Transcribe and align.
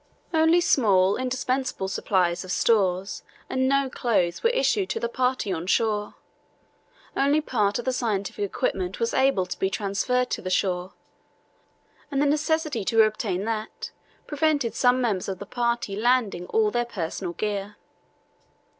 Only 0.33 0.61
small, 0.61 1.15
indispensable 1.15 1.87
supplies 1.87 2.43
of 2.43 2.51
stores 2.51 3.21
and 3.51 3.69
no 3.69 3.87
clothes 3.87 4.41
were 4.41 4.49
issued 4.49 4.89
to 4.89 4.99
the 4.99 5.07
party 5.07 5.53
on 5.53 5.67
shore. 5.67 6.15
Only 7.15 7.39
part 7.39 7.77
of 7.77 7.85
the 7.85 7.93
scientific 7.93 8.43
equipment 8.43 8.99
was 8.99 9.13
able 9.13 9.45
to 9.45 9.59
be 9.59 9.69
transferred 9.69 10.31
to 10.31 10.41
the 10.41 10.49
shore, 10.49 10.93
and 12.09 12.19
the 12.19 12.25
necessity 12.25 12.83
to 12.85 13.03
obtain 13.03 13.45
that 13.45 13.91
prevented 14.25 14.73
some 14.73 15.01
members 15.01 15.29
of 15.29 15.37
the 15.37 15.45
party 15.45 15.95
landing 15.95 16.47
all 16.47 16.71
their 16.71 16.83
personal 16.85 17.33
gear. 17.33 17.75